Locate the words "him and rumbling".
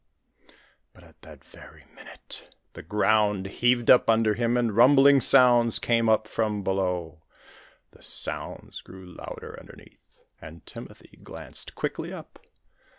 4.33-5.21